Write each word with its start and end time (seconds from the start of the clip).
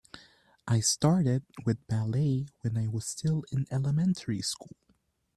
I 0.67 0.79
started 0.79 1.43
with 1.63 1.85
ballet 1.85 2.47
when 2.61 2.75
I 2.75 2.87
was 2.87 3.05
still 3.05 3.43
in 3.51 3.67
elementary 3.71 4.41
school. 4.41 4.77